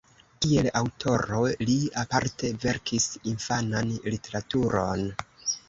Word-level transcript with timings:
Kiel 0.45 0.69
aŭtoro 0.79 1.41
li 1.67 1.75
aparte 2.05 2.51
verkis 2.65 3.07
infanan 3.35 3.95
literaturon. 4.17 5.09